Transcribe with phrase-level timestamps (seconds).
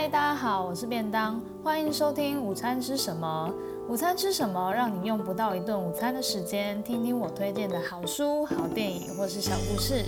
[0.00, 3.52] 嗨，大家好，我是便当，欢迎收听午餐吃什么？
[3.88, 4.72] 午餐吃什么？
[4.72, 10.04] 让你用不到一顿午餐的时间，听听我推荐的好书、好电影或是小故事。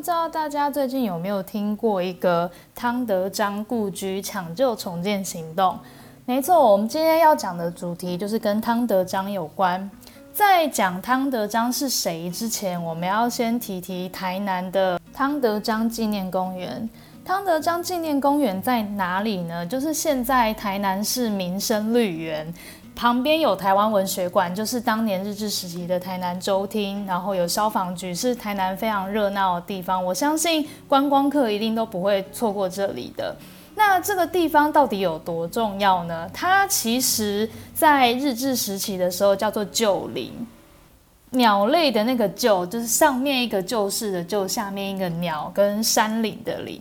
[0.00, 5.78] 不知道大家最近有没有听过一个汤德章故居抢救重建行动？
[6.24, 9.90] 没错，我们今天要讲的主题就是跟汤德章有关。
[10.32, 16.88] 在讲汤德章是谁之前，我们要先提提台南的汤德章纪念公园。
[17.22, 19.66] 汤德章纪念公园在哪里呢？
[19.66, 22.50] 就是现在台南市民生绿园。
[23.00, 30.04] 旁边有台湾文学馆，就是当年日治时期的台南州厅，然后有消防局，是台南非常热闹的地方。
[30.04, 33.34] 我相信观光客一定都不会错过这里的。
[33.74, 36.28] 那这个地方到底有多重要呢？
[36.34, 40.30] 它其实在日治时期的时候叫做旧林，
[41.30, 46.78] 鸟类的那个旧，就是上面一个旧式的旧，下面一个鸟跟山岭的岭。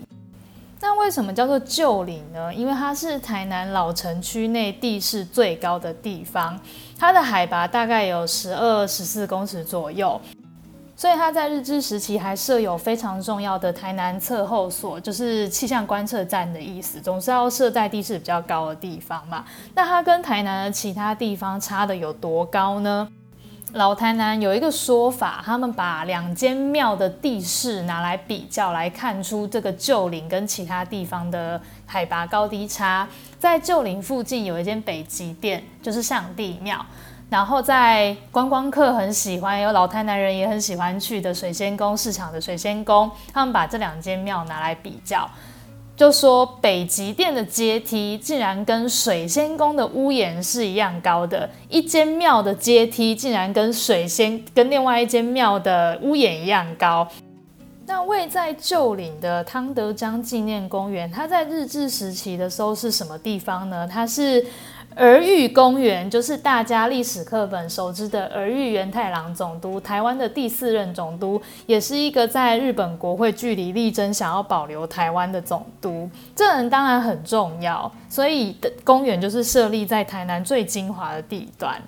[0.81, 2.53] 那为什么叫做旧陵呢？
[2.53, 6.57] 因为它是台南老城区内地势最高的地方，
[6.97, 10.19] 它的海拔大概有十二、十四公尺左右，
[10.95, 19.43] 所以它在日治时期还设有非常重要的台南测候所，就是气象观测站的意思，总是要设在地势比较高的地方嘛。
[19.75, 23.05] 那它跟台南的其他地方差的有多高呢？
[23.73, 33.07] 老台南有一个说法，他们把两间庙的地势拿来比较，来看出这个旧陵跟其他地方的海拔高低差。
[33.37, 36.83] 在旧陵附近有一间北极殿，就是上帝庙。
[37.29, 45.29] 然后在观光客很喜欢，有老台南人也很喜欢去的水仙宫市场的水仙宫，他们把这两间庙拿来比较。
[45.99, 57.05] 就说北极殿的阶梯竟然跟水仙宫的屋檐是一样高的，一间庙的阶梯竟然跟水仙跟另外一间庙的屋檐一样高。
[57.85, 63.85] 那位在旧岭的汤德章纪念公园，它在日治时期的时候是什么地方呢？
[63.85, 64.47] 它是。
[64.95, 76.09] 儿玉公园就是大家历史课本熟知的儿玉源太郎总督，台湾的第四任总督，也是一个在日本国会据理力争，想要保留台湾的总督。
[76.35, 81.81] 这人当然很重要，所以公园就是设立在台南最精华的地段。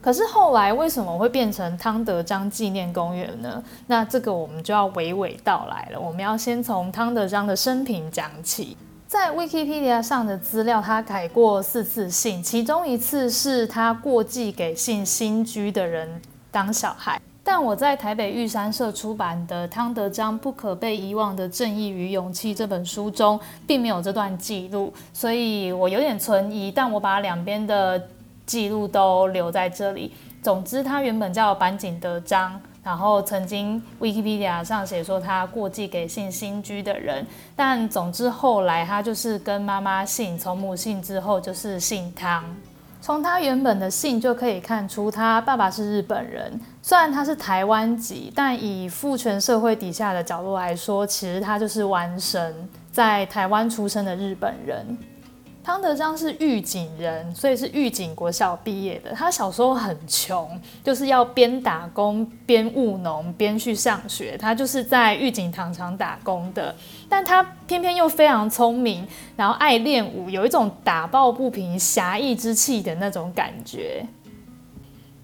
[0.00, 3.62] 可是后来为什么会变成汤德章纪念公园呢？
[3.88, 6.00] 那这个我们就要娓娓道来了。
[6.00, 8.76] 我们要先从汤德章的生平讲起。
[9.08, 17.20] 在 Wikipedia 上的资料，他改过四次姓，其中一次是他过继给姓新居的人当小孩。
[17.44, 26.72] 但我在台北玉山社出版的《汤德章不可被遗忘的正义与勇气》这本书中，并没有这段记录，所以我有点存疑。
[26.72, 28.02] 但我把两边的
[28.44, 30.12] 记录都留在这里。
[30.42, 32.60] 总之，他原本叫板井德章。
[32.86, 37.26] 然后曾经 Wikipedia 上写说他过继给姓新居的人，
[37.56, 42.44] 但总之后来他就是跟妈妈姓，从母姓之后就是姓汤。
[43.00, 54.96] 从他原本的姓就可以看出，他爸爸是日本人，虽然他是台湾籍，但以父权社会底下的角度来说，其实他就是完生，在台湾出生的日本人。
[55.66, 59.10] 汤德章是狱警人，所以是狱警国小毕业的。
[59.10, 60.48] 他小时候很穷，
[60.84, 64.38] 就是要边打工边务农边去上学。
[64.38, 66.72] 他就是在狱警糖厂打工的，
[67.08, 69.04] 但他偏偏又非常聪明，
[69.34, 74.06] 然后爱练武，有一种打抱不平、侠义之气的那种感觉。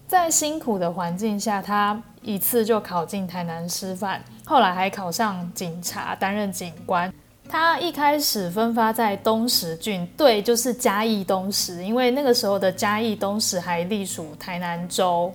[0.09, 7.15] 在辛苦的环境下，他一次就考进台南师范，后来还考上警察，担任警官。
[7.49, 15.33] 他一开始分发在东石郡，对，就是嘉义东石，因为那个时候的嘉义东石还隶属台南州。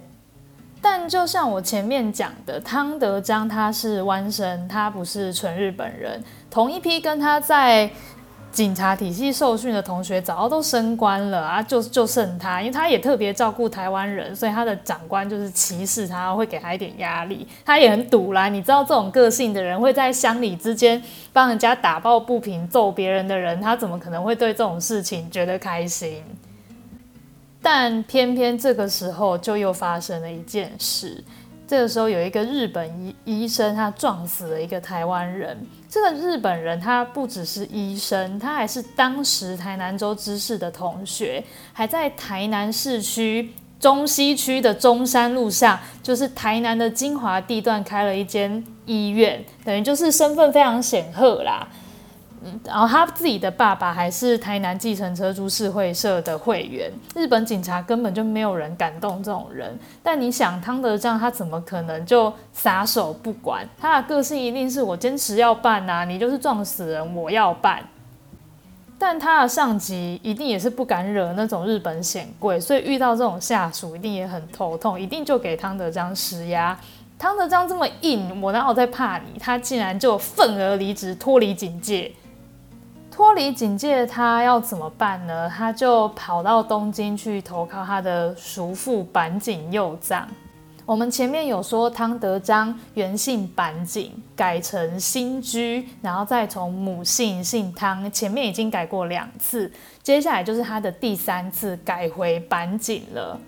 [0.82, 7.90] 但就像我前面讲的，汤德章他是湾生，他不是纯日本人，同一批跟他在。
[8.58, 17.48] 警察体系受训的同学早都升官了啊，就就剩他，因为他也特别照顾台湾人，所以他的长官就是歧视他，会给他一点压力。
[17.64, 21.00] 他也很赌啦，你知道这种个性的人会在乡里之间
[21.32, 26.24] 帮人家打抱不平、揍别人的人，他怎么可能会对这种事情觉得开心？
[27.62, 31.24] 但偏偏这个时候就又发生了一件事。
[31.68, 35.68] 这个时候有一个日本医医生，他撞死了一个台湾人。
[35.90, 41.44] 这个日本人他不只是医生，他还是当时台南州知事的同学，
[41.74, 51.68] 还在台南市区中西区的中山路上，就是台南的精华地段开了一间医院，等于就是身份非常显赫啦。
[52.64, 56.92] 然后他自己的爸爸还是台南计程车株式会社的会员。
[57.16, 59.78] 日本警察根本就没有人敢动这种人。
[60.02, 63.68] 但你想，汤德章他怎么可能就撒手不管？
[63.80, 66.06] 他的个性一定是我坚持要办啊！
[66.06, 67.84] 你就是撞死人，我要办。
[69.00, 76.76] 但他的上级一定也是不敢惹那种日本显贵，所以遇到这种下属一定也很头痛，一定就给汤德章施压。
[77.20, 79.40] 汤德章这么硬，我哪有在怕你？
[79.40, 82.12] 他竟然就愤而离职，脱离警界。
[83.18, 85.50] 脱离警戒，他要怎么办呢？
[85.50, 90.28] 他就跑到东京去投靠他的叔父板井右藏。
[90.86, 99.72] 我们前面有说汤德章原姓板井，改成新居，然后再从母姓姓汤，前面已经改过两次，
[100.04, 103.40] 接下来就是他的第三次改回板井了。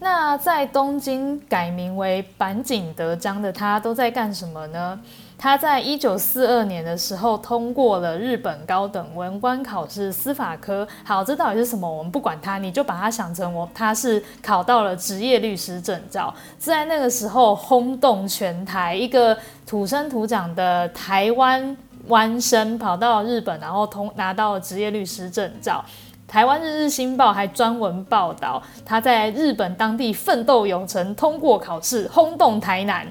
[0.00, 5.00] 那在东京改名为板井德章的他都在干什么呢？
[5.42, 10.86] 他在一九四二年的时候通过了日本高等文官考试司法科。
[11.02, 11.92] 好，这到底是什么？
[11.92, 16.32] 我们不管他，你就把他想成我他是考到了职业律师证照。
[16.58, 19.36] 在那个时候轰动全台，一个
[19.66, 25.84] 土生土长的台湾湾生跑到日本，然后通拿到了职业律师证照。
[26.28, 33.04] 台湾日日新报还专门报道他在日本当地奋斗有成，通过考试，轰动台南。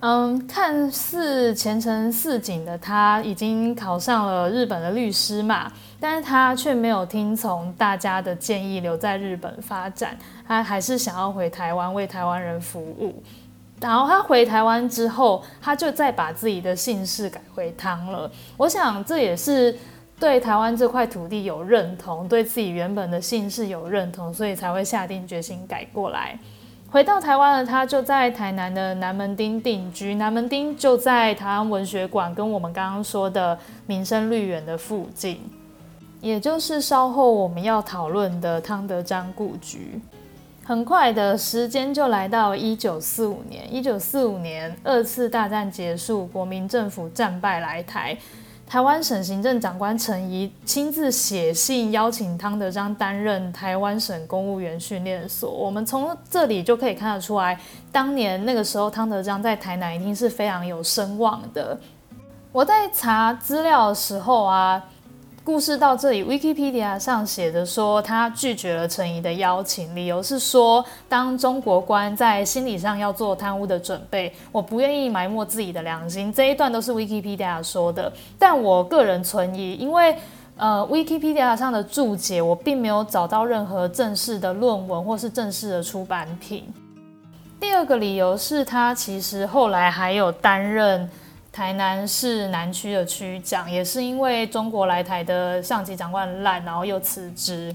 [0.00, 13.22] 嗯，看似前程似锦的他，已经考上了日本的律师嘛，但是他却没有听从大家的建议留在日本发展，他还是想要回台湾为台湾人服务。
[13.80, 18.30] 然后他回台湾之后，他就再把自己的姓氏改回汤了。
[18.56, 19.76] 我想这也是。
[20.16, 26.38] 对台湾这块土地有认同，对自己原本的姓氏有认同，所以才会下定决心改过来。
[26.94, 30.14] 回到台湾的他，就在台南的南门町定居。
[30.14, 35.40] 南门町就在台湾文学馆跟我们刚刚说的民生绿园的附近，
[36.20, 40.00] 也就是稍后我们要讨论的汤德章故居。
[40.64, 48.16] 很快的时间就来到一九四五年，一九四五年二次大战结束，国民政府战败来台。
[48.74, 55.48] 台湾省行政长官陈仪亲自写信邀请汤德章担任台湾省公务员训练所。
[55.48, 57.56] 我们从这里就可以看得出来，
[57.92, 61.78] 当年那个时候汤德章在台南一定是非常有声望的。
[62.50, 64.82] 我在查资料的时候啊。
[65.44, 76.32] 故事到这里，Wikipedia 上写的说他拒绝了陈仪的邀请，理由是说当中国官在心理上要做贪污的准备，我不愿意埋没自己的良心。
[76.32, 80.16] 这一段都是 Wikipedia 说的，但我个人存疑，因为
[80.56, 86.64] 呃 Wikipedia 上的注解我并没有找到任何正式的论文或是正式的出版品。
[87.60, 91.06] 第二个理由是他其实后来还有担任。
[91.54, 97.72] 台南市南区的区长，也是因为中国来台的上级长官烂，然后又辞职，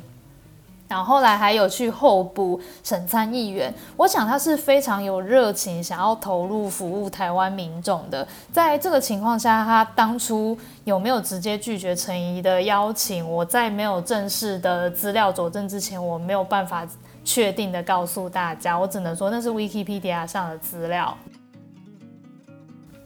[0.89, 3.73] 然后后来还有去候补省参议员。
[3.95, 8.27] 我想他是非常有热情，想要投入服务台湾民众的。
[8.51, 13.25] 在这个情况下，他当初有没有直接拒绝陈怡的邀请？
[13.31, 16.85] 我在没有正式的资料佐证之前，我没有办法
[17.23, 18.77] 确定的告诉大家。
[18.77, 21.17] 我只能说那是 Wikipedia 上的资料。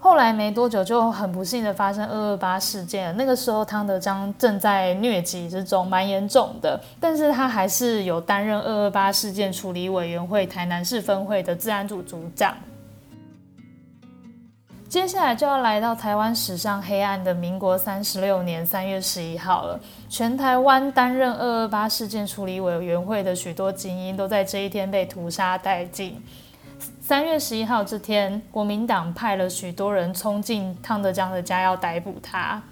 [0.04, 3.16] 后来没多久，就很不幸的发生二二八事件。
[3.16, 6.78] 那个时候，汤德章正在疟疾之中，蛮严重的。
[7.00, 12.54] 但是他还是有担任二二八事件处理委员会台南市分会的治安组组长。
[14.90, 19.80] 接下来就要来到台湾史上黑暗的民国三十六年三月十一号了。
[20.10, 26.22] 全台湾担任二二八事件处理委员会的许多精英，都在这一天被屠杀殆尽。
[27.06, 32.64] 三月十一号这天，国民党派了许多人冲进汤德江的家，要逮捕他。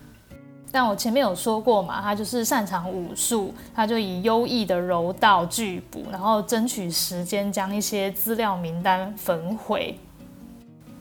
[0.72, 10.00] 但我前面有说过嘛，他就是擅长武术，他就以优异的柔道拒捕，然后争取时间将一些资料名单焚毁，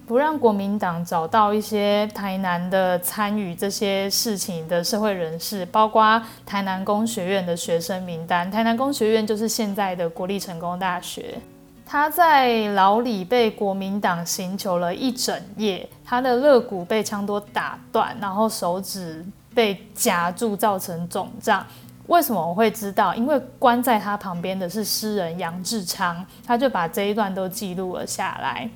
[0.08, 8.50] 不让国民党找到一些台南的参与这些事情的社会人士，包括台南工学院的学生名单。
[8.50, 11.36] 台南工学院就是现在的国立成功大学。
[11.92, 21.66] 他在牢里被国民党刑求了一整夜，他的肋骨被枪托打断，然后手指被夹住，造成肿胀。
[22.06, 23.12] 为什么我会知道？
[23.16, 28.70] 因为关在他旁边的是诗人杨志昌，他就把这一段都记录了下来。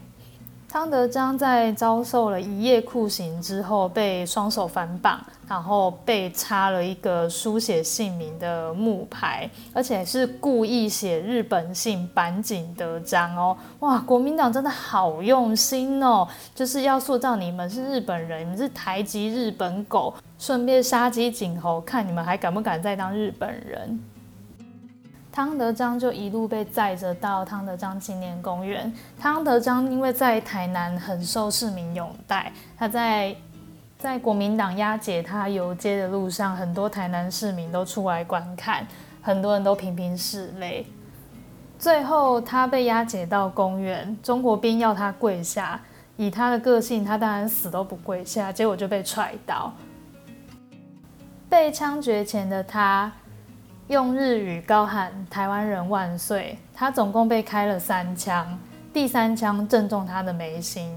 [0.75, 13.57] 汤德章在遭受了一夜酷刑之后，被双手反绑，然后被插了一个书写姓名的木牌，而且是故意写日本姓板井德章哦。
[13.79, 16.27] 哇，国民党真的好用心哦，
[16.57, 23.97] 就是要塑造你们是日本人，你们是台籍日本狗，顺便杀鸡儆猴，看你们还敢不敢再当日本人。
[25.35, 28.93] 汤德章就一路被载着到汤德章纪念公园。
[29.19, 33.35] 汤德章因为在台南很受市民拥戴，他在
[33.99, 38.87] 在国民党押解他游街的路上，很多台南市民都出来观看，
[39.21, 40.87] 很多人都频频拭泪。
[41.81, 45.81] 最后他被押解到公园，中国兵要他跪下，
[46.17, 49.73] 以他的个性，他当然死都不跪下，结果就被踹倒。
[51.49, 53.11] 被枪决前的他。
[53.89, 58.59] 用日语高喊“台湾人万岁”，他总共被开了三枪，
[58.95, 60.91] 第三枪正中他的眉心。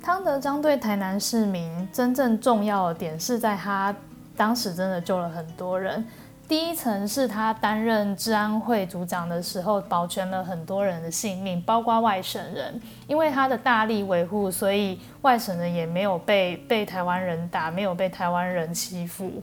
[0.00, 3.92] 汤德章对台南市民真正重要的点是在他
[4.36, 6.04] 当时真的救了很多人。
[6.46, 12.80] 第一层是他担任治安会组长的时候，保全了很多人的性命，包括外省人。
[13.08, 19.42] 因为他的大力维护，所以外省人也没有被被台湾人打，没有被台湾人欺负。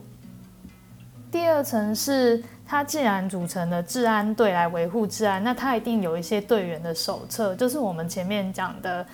[1.32, 9.06] 第二层是，他既然组成了治安队来维护治安，那他一定有一些队员的手册，就是我们前面讲的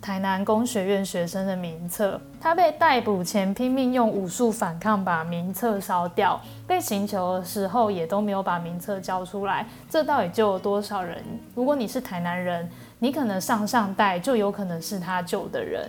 [0.00, 2.20] 台南工学院学生的名册。
[2.40, 9.64] 他被逮捕前拼命用武术反抗，把名册烧掉；被刑求的时候也都没有把名册交出来。
[9.88, 11.22] 这到底救了多少人？
[11.54, 15.88] 如果你是台南人，你可能上上代就有可能是他救的人。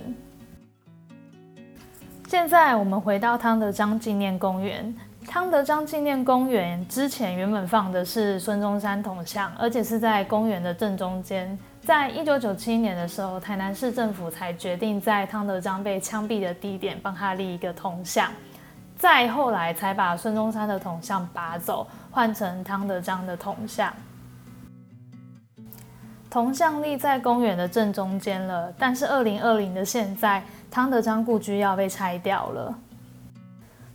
[2.28, 4.94] 现在我们回到汤德章纪念公园。
[5.28, 11.58] 汤德章纪念公园之前原本放的是孙中山铜像，而且是在公园的正中间。
[11.86, 18.32] 在一九九七年的时候，台南市政府才决定在汤德章被枪毙的地点帮他立一个铜像。
[18.98, 23.94] 再后来才把孙中山的铜像拔走，换成汤德章的铜像。
[26.30, 32.76] 铜像立在公园的正中间了，但是二零二零的现在，汤德章故居要被拆掉了。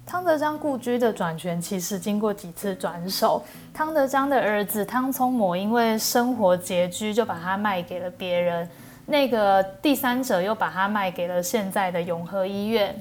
[0.06, 3.42] 汤德章故居的转权其实经过几次转手，
[3.74, 8.70] 汤德章的儿子汤聪模因为生活拮据，就把它卖给了别人。
[9.06, 12.94] 那个第三者又把它卖给了现在的永和医院。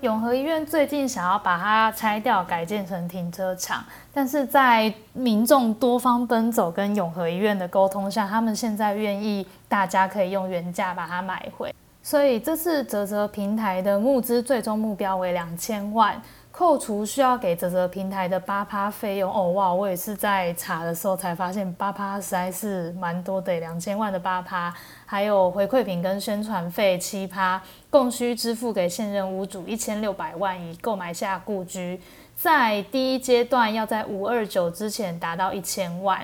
[0.00, 11.74] 永和医院最近想要把它拆掉，改建成停车场，但是在民众多方奔走跟永和医院的沟通下，他们现在愿意大家可以用原价把它买回。
[12.04, 16.20] 所以这次啧啧平台的募资最终目标为两千万，
[16.52, 19.32] 扣除需要给啧啧平台的八趴费用。
[19.32, 24.70] 哦哇，我也是在查的时候才发现八趴实在是蛮多的，两千万的八趴，
[25.06, 27.58] 还有回馈品跟宣传费七趴，
[27.88, 31.98] 共需支付给现任屋主一千六百万，以购买下故居。
[32.36, 36.20] 在第一阶段要在五二九之前达到一千万。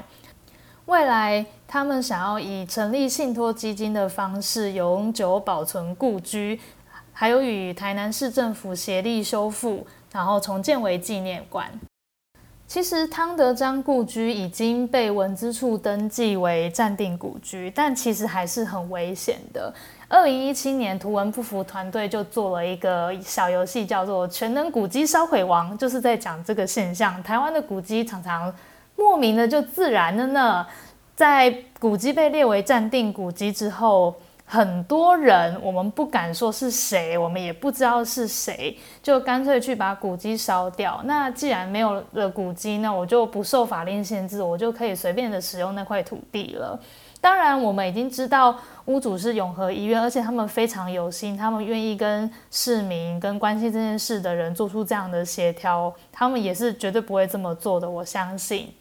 [0.87, 6.59] 未来，他们想要以成立信托基金的方式永久保存故居，
[7.13, 11.71] 还有与台南市政府协力修复，然后重建为纪念馆。
[12.67, 19.73] 其实汤德章故居已经被文资处登记为暂定古居，但其实还是很危险的。
[20.09, 27.23] 二零一七年，图文不符团队就做了一个小游戏，叫做《全能古迹烧毁王》，就是在讲这个现象。
[27.23, 28.53] 台湾的古迹常常。
[28.97, 30.67] 莫名的就自燃了呢。
[31.21, 34.15] 在古迹被列为暂定古迹之后，
[34.47, 40.99] 很多人我们不敢说是谁，我们也不知道是谁，就干脆去把古迹烧掉。
[41.05, 46.81] 那既然没有了古迹，那我就不受法令限制，我就可以随便的使用那块土地了。
[47.21, 58.73] 当然，我们已经知道屋主是永和医院，而且他们非常有心，他们愿意跟市民、跟关心这件事的人做出这样的协调，他们也是绝对不会这么做的，我相信。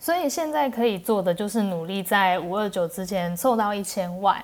[0.00, 4.42] 所以现在可以做的就是努力在五二九之前凑到一千万。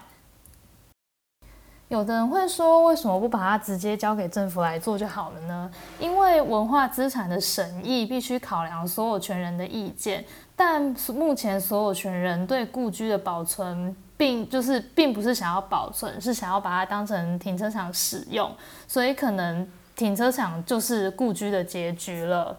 [1.88, 5.70] 有的人会说，为什么不把它直接交给政府来做就好了呢？
[6.00, 10.24] 因为文化资产的审议必须考量所有权人的意见，
[10.56, 10.82] 但
[11.14, 18.50] 目前所有权人对故居的保存，并就是并不是想要保存，是想要把它当成停车场使用，
[18.88, 22.58] 所以可能停车场就是故居的结局了。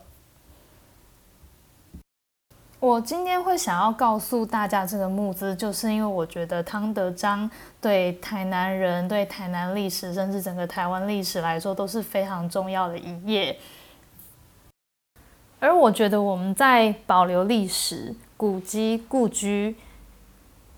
[2.85, 7.49] 我今天会想要告诉大家这个募资，就是因为我觉得汤德章
[7.81, 13.57] 对台南人、对台南历史，甚至整个台湾历史来说都是非常重要的一页。
[15.59, 19.75] 而我觉得我们在保留历史、古迹、故居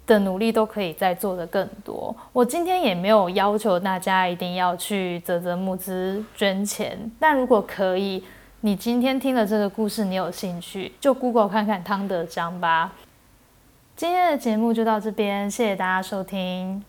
[0.05, 2.15] 的努力都可以再做得更多。
[2.31, 8.23] 我今天也没有要求大家一定要去泽泽募资捐钱，但如果可以，
[8.61, 12.91] 你今天听了这个故事，你有兴趣，就 Google 看看汤德章吧。
[13.95, 16.83] 今天的节目就到这边，谢谢大家收听。